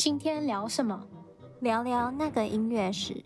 [0.00, 1.06] 今天聊什么？
[1.60, 3.22] 聊聊那个音乐史。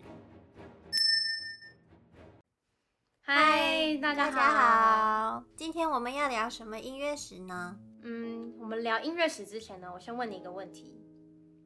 [3.21, 5.41] 嗨，大家好。
[5.55, 7.79] 今天我们要聊什么音乐史呢？
[8.03, 11.01] 嗯，我们聊音乐史之前呢，我先问你一个问题：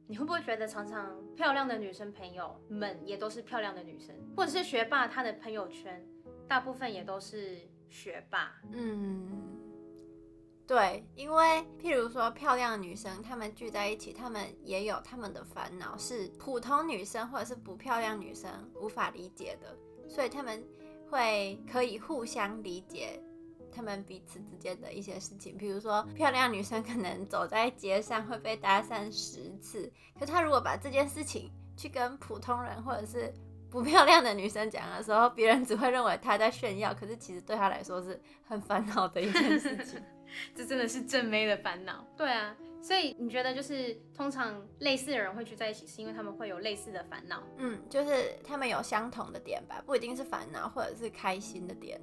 [0.06, 6.06] 你会不会觉得常常漂亮的女生朋友们也都是漂亮的女生，或者是学霸他的朋友圈
[6.46, 7.58] 大部分也都是
[7.88, 8.52] 学霸？
[8.70, 9.59] 嗯。
[10.70, 19.76] 对，因为譬如说漂亮的女生，她们聚在一起，她们也有她们的烦恼，是普通女生或者是不漂亮女生无法理解的，
[20.08, 20.64] 所以她们
[21.10, 23.20] 会可以互相理解
[23.72, 25.56] 她们彼此之间的一些事情。
[25.56, 33.34] 比如说漂亮女生可能走在街上会被搭讪十次，可她如果把这件事情去跟普通人或者是
[33.70, 40.02] 不漂亮的女生讲的时候，别人只会认为她在炫耀，可是其实对她来说是很烦恼的一件事情。
[40.54, 42.06] 这真的是正妹的烦恼。
[42.16, 47.42] 对啊，所以你觉得就是通常类似的人会聚在一起，是因为他们会有类似的烦恼？
[47.56, 52.00] 嗯，就是他们有相同的点吧，不一定是烦恼或者是开心的点。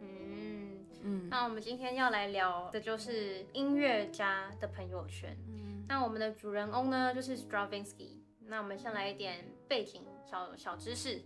[0.00, 1.28] 嗯嗯。
[1.28, 5.36] 那我们今天要来聊的就是音乐家的朋友圈。
[5.48, 5.84] 嗯。
[5.88, 8.19] 那我们的主人翁呢，就是 Stravinsky。
[8.50, 11.22] 那我们先来一点背景小小知识。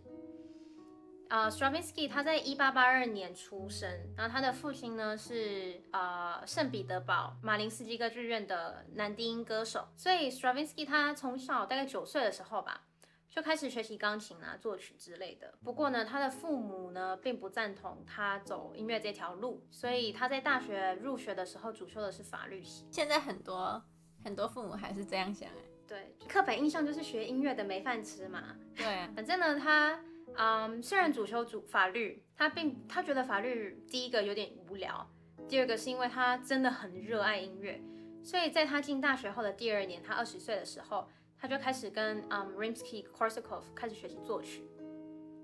[1.30, 12.83] 呃，Stravinsky 他在一八八二年出生，然后他的父亲呢是呃圣彼得堡马林斯基歌剧院的男低音歌手，所以 Stravinsky 他从小大概九岁的时候吧，
[13.30, 15.55] 就开始学习钢琴啊、作曲之类的。
[15.64, 22.86] 不过呢，他的父母呢并不赞同他走音乐这条路，所以他在大学入学的时候主修的是法律系。
[22.92, 23.83] 现在很多
[24.22, 25.55] 很多父母还是这样想哎，
[25.86, 28.56] 对，刻板印象就是学音乐的没饭吃嘛。
[28.77, 30.00] 对啊，反正呢他。
[30.36, 35.08] 嗯，um, 虽然主修主法律，他并他觉得法律第一个有点无聊，
[35.48, 37.80] 第二个是因为他真的很热爱音乐，
[38.24, 41.08] 所以在他进大学后的第二年，他二十岁的时候，
[41.39, 44.68] 他就开始跟嗯、um, Rimsky-Korsakov 开始学习作曲。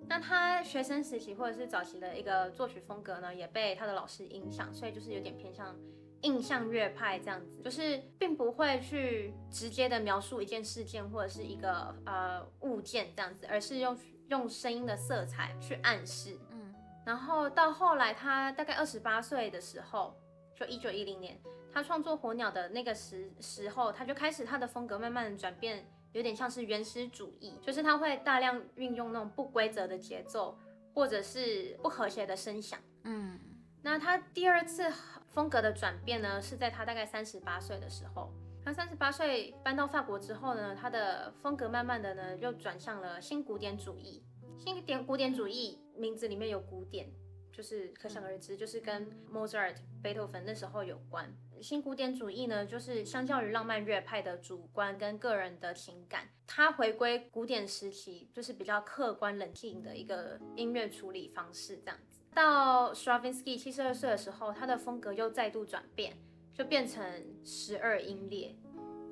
[0.09, 5.77] 那他学生时期或者是早期的一个作曲风格呢，也被他的老师影响，所以就是有点偏向
[6.23, 13.97] 印象乐派这样子，就是并不会去直接的描述一件事件或者是一个呃物件这样子，而是用。
[14.31, 16.73] 用声音的色彩去暗示，嗯，
[17.05, 20.15] 然后到后来，他大概二十八岁的时候，
[20.55, 21.37] 就一九一零年，
[21.73, 30.57] 他创作《火鸟》的那个时时候，他就开始他的风格慢慢转变，有点像是原始主义，就是他会大量运用那种不规则的节奏，
[30.95, 33.37] 或者是不和谐的声响，嗯，
[33.83, 34.89] 那他第二次
[35.31, 38.33] 风格的转变呢，是在他大概三十八岁的时候。
[38.63, 44.23] 他三十八岁搬到法国之后呢，他的风格慢慢的呢又转向了新古典主义。
[44.59, 47.11] 新典古典主义名字里面有古典，
[47.51, 51.35] 就是可想而知，就是跟 Mozart、贝多芬那时候有关。
[51.63, 62.20] 新古典主义呢，就是相较于浪漫乐派的主观跟个人的情感，他回归古典时期，就是比较客观冷静的一个音乐处理方式这样子。
[62.35, 66.17] 到 Stravinsky 七十二岁的时候，他的风格又再度转变。
[66.53, 67.03] 就变成
[67.43, 68.55] 十二音列，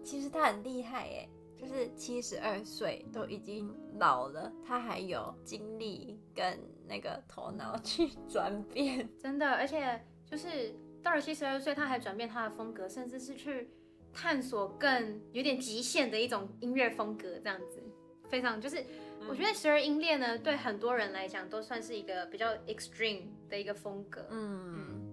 [0.05, 13.71] 其实他很厉害耶，就是七十二岁都已经老了，他还有精力跟那个头脑 去转变，真的，而且就是到了七十二岁，他还转变他的风格，甚至是去
[14.13, 17.83] 探索更有点极限的一种音乐风格，这样子，
[18.29, 18.85] 非常就是，
[19.29, 24.75] 我觉得十二音列呢，对很多人来讲都算是一个比较 extreme 的一个风格，嗯。
[24.77, 25.05] 嗯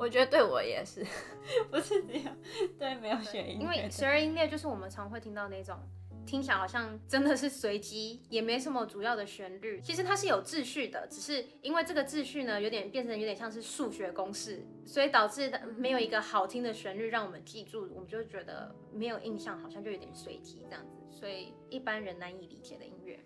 [0.00, 1.04] 我觉得对我也是，
[1.72, 2.36] 不是这样，
[2.78, 3.64] 对，没有学音乐。
[3.64, 5.76] 因为十二音列就是我们常会听到那种，
[6.24, 9.80] 听起来好像真的是随机，也没什么主要的旋律。
[9.82, 23.18] 其实它是有秩序的，只是因为这个秩序呢，有点变成有点像是数学公式，所以导致没有一个好听的旋律让我们记住，我们就觉得没有印象，好像就有点随机这样子，所以一般人难以理解的音乐。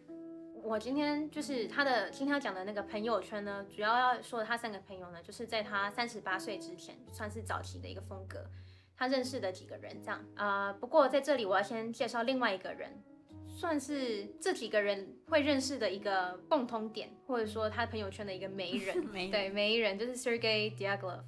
[0.62, 8.44] 我今天就是他的今天要讲的那个朋友圈呢，主要要说的他三个朋友呢，就是在他三十八岁之前，算是早期的一个风格，
[8.97, 10.73] 他认识的几个人这样啊、呃。
[10.75, 13.03] 不过在这里我要先介绍另外一个人，
[13.49, 21.25] 算是这几个人会认识的一个共通点，或者说他朋友圈的一个媒 人，媒人对，媒人就是 Sergei Diaghilev，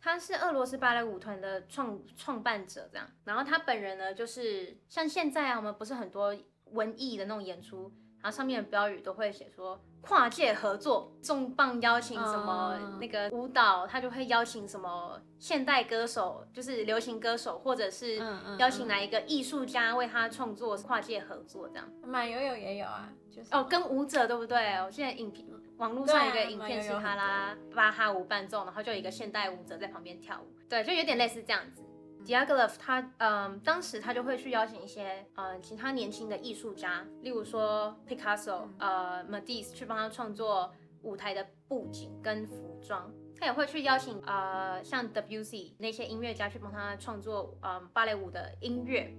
[0.00, 3.08] 他是俄罗斯芭蕾舞团的创创办者这样。
[3.24, 6.36] 然后他本人呢，就是像现在啊，我们不是很多
[6.72, 7.92] 文艺的那种演出。
[8.24, 18.16] 然后上面的标语都会写说跨界合作，重磅邀请什么那个舞蹈，他就会邀请什么现代歌手，就是流行歌手，或者是
[18.58, 21.86] 邀请哪一个艺术家为他创作跨界合作这样。
[22.02, 24.76] 马友友也有啊，就是哦，跟舞者对不对？
[24.78, 25.46] 我现在影片
[25.76, 31.82] 网络上有一个影片是他啦巴哈舞伴奏，然后就有一个现代舞者在旁边跳舞，对，就有点类似这样子。
[32.24, 40.72] Diaghilev 他嗯、呃，当时他就会去邀请一些呃其他年轻的艺术家，例如说 Picasso，呃 Matisse 去帮他创作
[41.02, 43.12] 舞台的布景跟服装。
[43.38, 49.14] 他也会去邀请呃像 Debussy 那些音乐家去帮他创作呃芭蕾舞的音乐。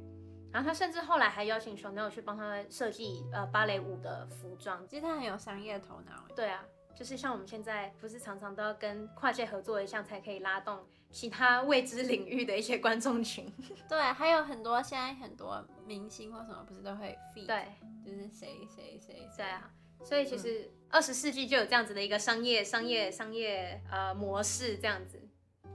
[0.51, 4.87] 然后他甚至后来还邀请 Chanel 去帮他设计呃芭蕾舞的服装。
[4.87, 6.25] 其实他很有商业头脑。
[6.35, 6.65] 对啊。
[6.95, 10.79] 就是像我们现在不是常常都要跟跨界合作一项，才可以拉动
[11.15, 13.49] 其他未知领域的一些观众群。
[13.87, 17.67] 对，还有很多现在很多明星或什么不是都会 feed，对，
[18.05, 19.71] 就是谁谁谁在啊。
[20.03, 25.25] 所以其实二十世纪就有这样子的一个商业、商业、商业呃模式这样子。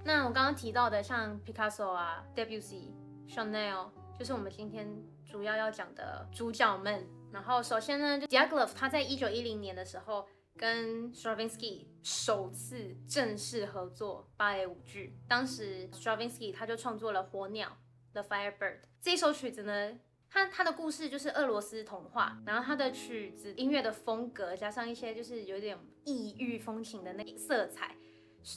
[0.05, 2.93] 那我刚刚提到的像 Picasso 啊、Debussy、
[3.27, 3.89] Chanel，
[4.19, 4.95] 就是我们今天
[5.25, 7.09] 主要要讲的主角们。
[7.33, 10.29] 然后首先呢，就 Diaghilev 他在一九一零年的时候。
[10.57, 17.69] 跟 Stravinsky 首次正式合作芭蕾舞剧，当时 Stravinsky 他就创作了《火鸟》
[18.13, 19.99] The Firebird 这首曲子呢，
[20.29, 27.97] 它它的故事就是俄罗斯童话，然后它的曲子音乐的风格加上一些就是有点异域风情的那色彩，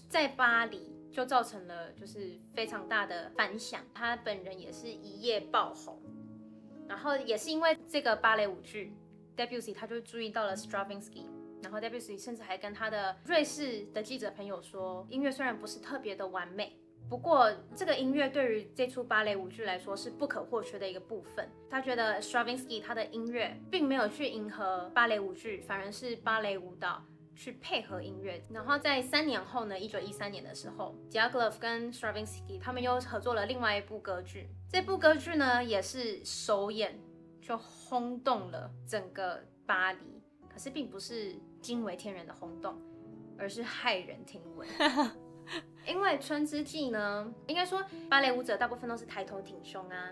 [0.09, 6.01] 在巴黎就造成了就是非常大的反响，他本人也是一夜爆红，
[6.87, 8.93] 然后也是因为这个芭蕾舞剧
[9.37, 11.32] ，Debussy 他就注意到了 Stravinsky。
[11.63, 16.77] 然后 Debussy 甚至还跟他的瑞士的记者朋友说，音乐虽然不是特别的完美，
[17.09, 21.49] 不过这个音乐对于这出芭蕾舞剧来说是不可或缺的一个部分。
[21.69, 27.01] 他觉得 Stravinsky 他的音乐并没有去迎合芭蕾舞剧，反而是芭蕾舞蹈
[27.35, 28.43] 去配合音乐。
[28.51, 34.49] 然后在三年后呢，一九一三年的时候，Diaghilev 跟 Stravinsky 他们又合作了另外一部歌剧。
[34.69, 36.99] 这部歌剧呢也是首演
[37.41, 40.21] 就轰动了整个巴黎。
[40.49, 42.75] 可是并不是惊为天人的轰动，
[43.37, 44.67] 而是骇人听闻。
[45.87, 50.09] 因为《春之祭》呢，应该说芭蕾舞者大部分都是抬头挺胸啊，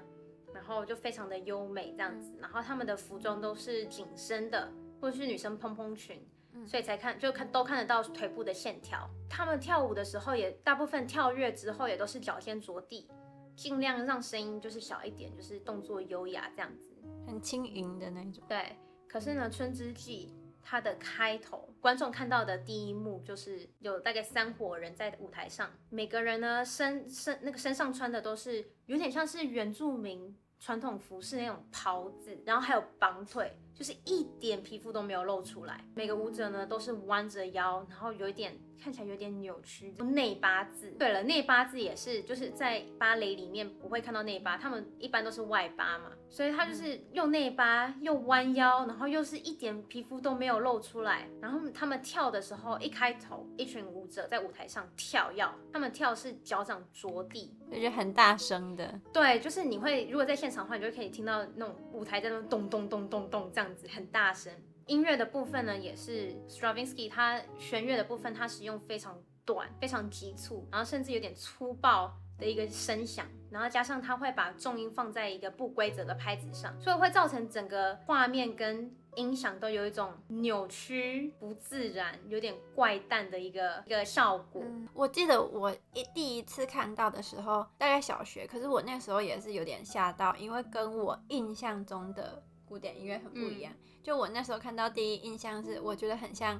[0.54, 6.26] 然后就非常的优美这样子，然后他们的服装都是紧身的，或者是女生蓬蓬裙，
[6.66, 9.10] 所以才看就看都看得到腿部的线条。
[9.30, 13.10] 他们跳舞的时候也大部分跳跃之后也都是脚先着地，
[13.56, 16.90] 尽量让声音就是小一点，就是动作优雅这样子，
[17.28, 18.44] 很轻盈的那种。
[18.48, 18.78] 对。
[19.08, 20.34] 可是呢，《春之祭》
[20.64, 33.58] 它的开头，观众看到的第一幕就是有大概三伙人在舞台上，每个人呢身身那个身上穿的都是有点像是原住民传统服饰那种袍子，然后还有绑腿。
[33.74, 40.92] 就是一点皮肤都没有露出来，每个舞者呢都是弯着腰，然后有一点看起来有点扭曲，内八字。
[41.00, 51.28] 对了，内八字也是就是在芭蕾里面不会看到内八，他们一般都是外八嘛，所以他就是又内八又弯腰，然后又是一点皮肤都没有露出来。
[51.40, 59.00] 然后他们跳的时候，一开头一群舞者在舞台上跳要，他们跳是脚掌着地，而且很大声的。
[59.12, 63.61] 对，就是你会如果在现场的话，你就可以听到那种舞台在那咚咚咚咚咚这样。
[63.90, 64.54] 很大声，
[64.86, 84.64] 音乐的部分呢，也是 Stravinsky 他弦乐的部分，他使用非常短、非常急促，然后甚至有点粗暴的一个声响，然后加上他会把重音放在一个不规则的拍子上，所以会造成整个画面跟音响都有一种扭曲、不自然、有点怪诞的一个一个效果。
[84.94, 92.42] 我记得我一第一次看到的时候，大概小学，可是我那时候也是有点吓到，因为跟我印象中的。
[92.72, 96.58] 古典音乐很不一样，嗯，就我那时候看到第一印象是，我觉得很像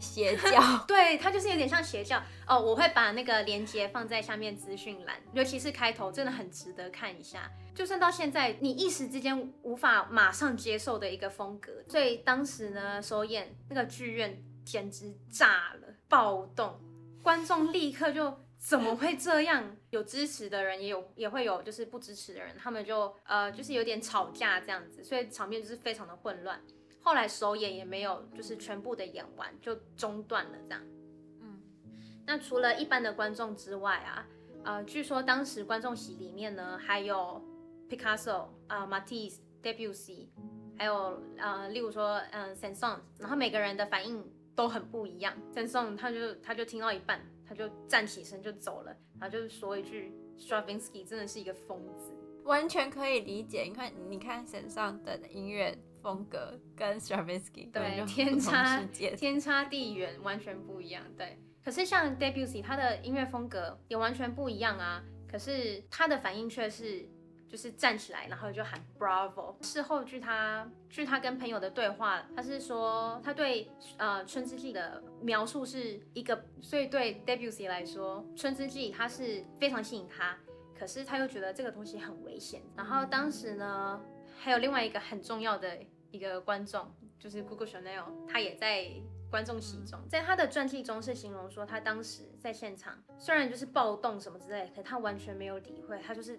[0.00, 2.58] 邪 教，对，它就是有点像邪教哦。
[2.58, 7.50] 我会把那个链接放在下面资讯栏，尤其是开头真的很值得看一下。
[7.74, 16.80] 就算到现在，你一时之间无法马上接受的一个风格，所以当时呢，首演那个剧院简直炸了，暴动，
[17.22, 18.34] 观众立刻就。
[18.66, 19.76] 怎么会这样？
[19.90, 26.58] 有支持的人，也有也会有就是不支持的人，他们就呃就是有点吵架这样子，所以场面就是非常的混乱。
[27.02, 30.80] 后来首演也没有就是全部的演完，就中断了这样。
[31.42, 31.60] 嗯，
[32.24, 34.26] 那除了一般的观众之外啊，
[34.64, 37.44] 呃，据说当时观众席里面呢还有
[37.90, 40.28] Picasso 啊、呃、Matisse、Debussy，
[40.78, 45.34] 还有呃例如说嗯、呃、Saint-Saëns，然后每个人的反应都很不一样。
[45.54, 47.20] Saint-Saëns 他就他就听到一半。
[47.54, 52.12] 他就站起身就走了，然后就是说一句：“Stravinsky 真的是一个疯子。”
[52.44, 53.62] 完全可以理解。
[53.62, 58.82] 你看，你看身上的音乐风格跟 Stravinsky 对天差
[59.16, 61.04] 天差地远，完全不一样。
[61.16, 65.04] 对，可是像 Debussy 他的音乐风格也完全不一样啊。
[65.30, 67.08] 可是他的反应却是。
[67.46, 69.54] 就是站起来，然后就喊 Bravo。
[69.64, 80.36] 事后据他据他跟朋友的对话，他是说他对呃春之祭的描述是一个，所以对 Debussy 来说，春之祭他是非常吸引他，
[80.78, 82.60] 可是他又觉得这个东西很危险。
[82.76, 83.98] 然后当时呢，
[84.36, 85.78] 还有另外一个很重要的
[86.10, 88.86] 一个观众，就是 Coco Chanel，他也在
[89.30, 89.98] 观众席中。
[90.10, 96.38] 在他的传记中是形容说，他当时在现场，虽然就是暴动什么之类，可他完全没有理会，他就是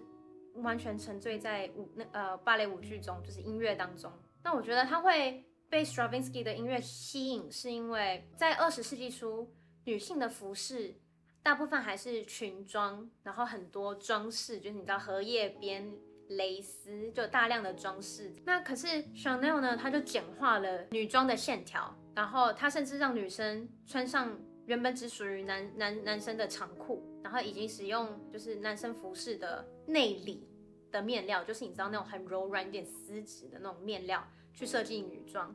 [0.54, 4.12] 完全沉醉在舞那呃芭蕾舞剧中，就是音乐当中。
[4.44, 9.52] 那我觉得他会被 Stravinsky 的音乐吸引，是因为在二十世纪初，
[9.84, 10.94] 女性的服饰
[11.42, 15.92] 大部分还是裙装，然后很多装饰，就是你知道荷叶边、
[16.28, 18.34] 蕾丝，就大量的装饰。
[18.44, 30.48] 那可是 Chanel 呢，它就简化了女装的线条，然后它甚至让女生穿上原本只属于男男男生的长裤，然后以及使用就是男生服饰的内里
[30.90, 34.26] 的面料，就是你知道那种很柔软、有点丝质的那种面料。
[34.56, 35.54] 去设计女装，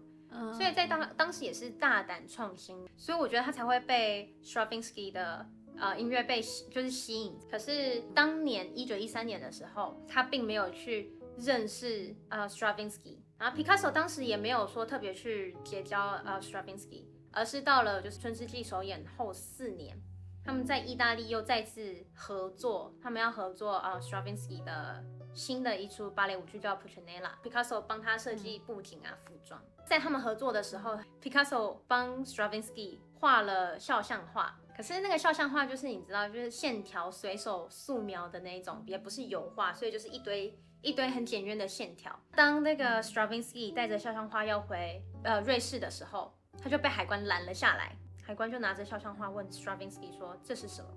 [0.53, 5.43] 所以在当当时也是大胆创新，所以我觉得他才会被 Stravinsky 的
[5.75, 7.35] 呃音乐被就是吸引。
[7.49, 19.99] 可是当年一九一三年的时候，他并没有去认识呃 Stravinsky，然后 Picasso 当时也没有说特别去结交呃 Stravinsky，而是到了就是春之祭首演后四年，
[20.45, 25.03] 他们在意大利又再次合作，他们要合作呃 Stravinsky 的。
[25.33, 29.61] 新的一出芭蕾舞剧叫《Puccinella》，Picasso 帮他设计布景啊、服装。
[29.85, 34.57] 在他们合作的时候，Picasso 帮 Stravinsky 画了肖像画。
[34.75, 42.17] 可是那个肖像画就是你知道，就是线条随手素描的那一种，也不是油画，所以就是一堆一堆很简约的线条。
[42.31, 47.95] 当那个 Stravinsky 带着肖像画要回呃瑞士的时候，他就被海关拦了下来。
[48.23, 50.89] 海关就拿着肖像画问 Stravinsky 说：“这是什么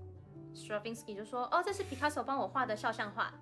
[0.55, 3.35] ？”Stravinsky 就说：“哦，这是 Picasso 帮我画的肖像画。”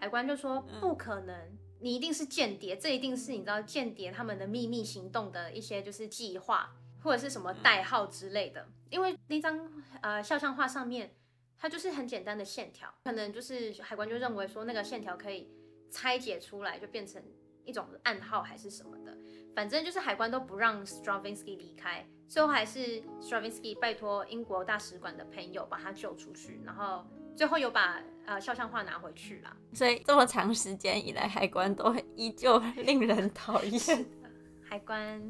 [0.00, 1.36] 海关就说不可能，
[1.78, 8.66] 你一定是间谍，这一定是你知道间谍他们的秘密行动的一些就是计划或者是什么代号之类的。
[8.88, 11.14] 因为那张呃肖像画上面
[11.58, 15.52] 它就是很简单的线条，可能就是海关就认为说那个线条可以
[15.90, 17.22] 拆解出来就变成
[17.66, 19.14] 一种暗号还是什么的，
[19.54, 28.02] 反正就是海关都不让 Stravinsky 离开，最后还是 Stravinsky 拜托英国大使馆的朋友把他救出去，然后最后有把。
[28.30, 32.56] 呃，肖像画拿回去了，所以这么长时间以来，海关都依旧
[32.86, 34.06] 令人讨厌。
[34.62, 35.20] 海关，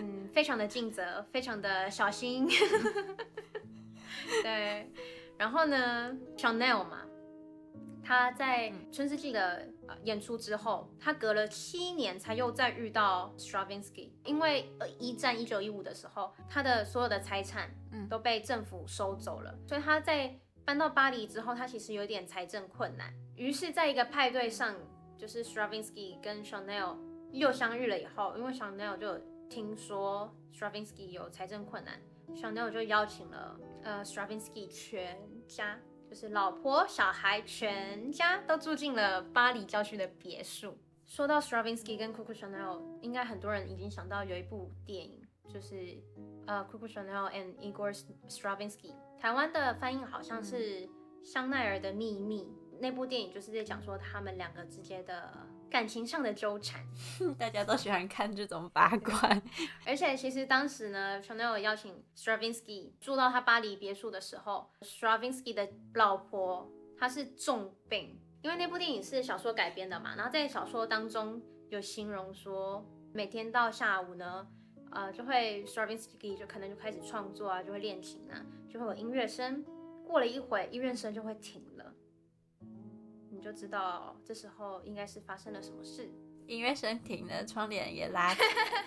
[0.00, 2.48] 嗯，非常的尽责，非常的小心。
[4.42, 4.90] 对，
[5.38, 7.02] 然后呢，Chanel 嘛，
[8.02, 9.68] 他在春之祭的
[10.02, 14.68] 演出之后，他隔了七年才又再遇到 Stravinsky，因为
[14.98, 17.70] 一战一九一五的时候，他的所有的财产
[18.10, 20.36] 都被政府收走了，所以他在。
[20.66, 24.74] 搬到巴黎之后，他其实有点财政困难，于是在一个派对上，
[25.16, 26.96] 就是 Stravinsky 跟 Chanel
[27.30, 29.16] 又相遇了以后，因为 Chanel 就
[29.48, 32.00] 听说 Stravinsky 有财政困难
[32.34, 35.78] ，Chanel 就邀请了呃 Stravinsky 全家，
[36.10, 40.76] 就是老婆、小孩全家都住进了巴黎郊区的别墅。
[41.04, 45.96] 说到 Stravinsky 跟 Coco Chanel，应该很多人已经想到有一部电影，就是
[46.48, 47.96] 呃 Coco Chanel and Igor
[48.28, 48.92] Stravinsky。
[49.18, 50.86] 台湾的翻译好像是
[51.24, 55.32] 《香奈儿的秘密》，嗯，那部电影就是在讲说他们两个之间的
[55.68, 56.84] 感情上的纠缠，
[57.38, 59.18] 大家都喜欢看这种八卦。
[59.86, 74.46] 而且其实当时呢，Chanel 邀请 Stravinsky 住到他巴黎别墅的时候，Stravinsky 的老婆她是重病，因为那部电影是小说改编的嘛，然后在小说当中有形容说，每天到下午呢。
[74.96, 79.62] 呃，就会 Stravinsky 就可能就开始创作啊，就会练琴啊，就会有音乐声。
[80.06, 81.92] 过了一会，音乐声就会停了，
[83.30, 86.10] 你就知道这时候应该是发生了什么事。
[86.46, 88.34] 音乐声停了，窗帘也拉，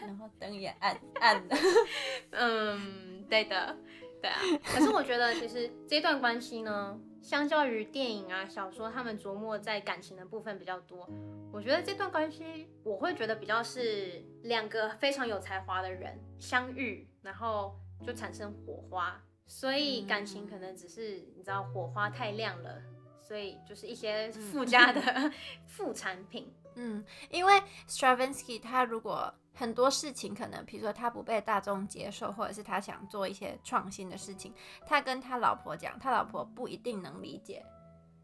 [0.01, 1.55] 然后灯也暗暗的。
[2.31, 3.77] 嗯，对的，
[4.19, 4.39] 对啊。
[4.63, 11.07] 可是我觉得其实这段关系呢，相较于电影啊、小说，他们琢磨在感情的部分比较多。
[11.51, 22.81] 我觉得这段关系，我会觉得比较是两个非常有才华的人相遇，然后就产生火花，所以感情可能只是你知道火花太亮了，
[23.19, 25.31] 所以就是一些附加的
[25.67, 26.51] 副产品。
[26.79, 34.53] 嗯，因为 Stravinsky 他如果很多事情可能，比如说他不被大众接受，或者是他想做一些创新的事情，
[34.87, 37.65] 他跟他老婆讲，他老婆不一定能理解，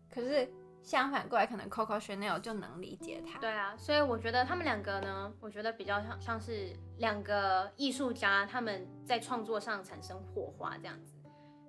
[0.09, 0.49] 可是。
[0.85, 3.39] 相反过来，可能 Coco Chanel 就能理解他。
[3.39, 11.15] 对啊，所以我觉得他们两个呢，我觉得比较像像是两个艺术家，他们在创作上产生火花这样子。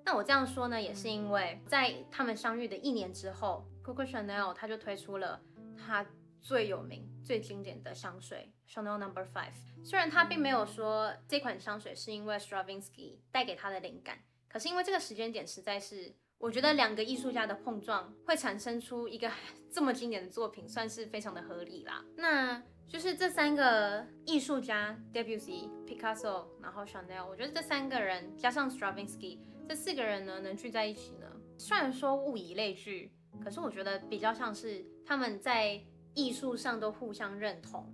[0.05, 5.41] 那我这样说呢，也是因为在他们相遇的一年之后，Coco Chanel 他就推出了
[5.75, 6.05] 他
[6.47, 9.83] 最有名、最经典的香水 Chanel Number Five。
[9.83, 16.15] 虽然他并没有说这款香水是因为 Stravinsky 带给他的灵感，可是因为这个时间点实在是。
[16.39, 19.27] 我觉得两个艺术家的碰撞会产生出一个
[19.73, 22.05] 这么经典的作品，算是非常的合理啦。
[22.15, 31.27] 那就是这三个艺术家，Debussy、Picasso，然后 Chanel，我觉得这三个人加上 Stravinsky，这四个人呢能聚在一起呢，
[31.57, 33.11] 虽然说物以类聚，
[33.43, 35.81] 可是我觉得比较像是他们在
[36.17, 37.85] 艺术上都互相认同，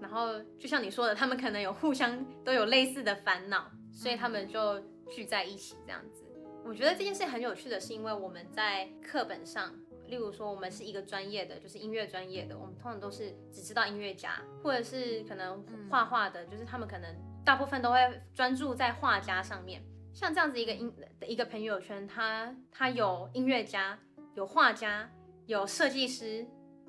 [0.00, 6.24] 然后就像你说的，他们可能有互相都有类似的烦恼，所以他们就聚在一起这样子。
[6.64, 9.72] 我觉得这件事很有趣的是，因为我们在课本上。
[10.08, 17.98] 例如说，我们是一个专业的，就是音乐专业的，我们通常都是只知道音乐家，或者是可能画画的，就是他们可能大部分都会
[18.34, 19.84] 专注在画家上面。
[20.14, 23.98] 像这样子一个音的一个朋友圈，他他有音乐家，
[24.34, 25.10] 有画家，
[25.44, 26.46] 有设计师，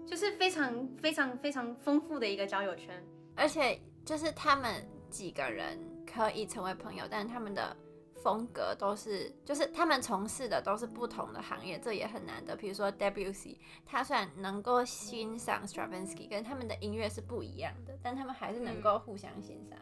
[0.09, 3.03] 就是非常非常非常丰富的一个交友圈。
[3.35, 7.75] 而且就是他们几个人可以成为朋友，但他们的。
[8.21, 12.53] 风格都是，就是他们从事的都是不同的行业，这也很难得。
[12.53, 19.79] 比如说 Debussy，他虽然能够欣赏 Stravinsky，跟他们的音乐是不一样的，但他们还是能够互相欣赏。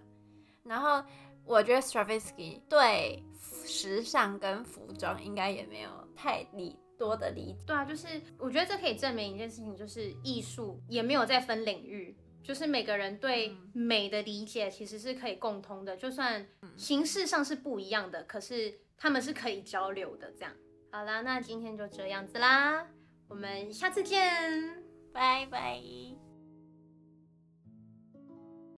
[0.64, 1.04] 然后
[1.46, 3.24] 我觉得 Stravinsky 对
[3.66, 7.60] 时尚跟服装应该也没有太理多的理解。
[7.66, 12.16] 对啊，就是我觉得这可以证明一件事情，就是艺术也没有在分领域。
[12.44, 20.32] 就是每个人对美的理解其实是可以共通的，就算形式上是不一样的，可是他们是可以交流的。
[20.32, 20.54] 这样，
[20.90, 22.88] 好啦，那今天就这样子啦，
[23.28, 26.27] 我们下次见，拜拜。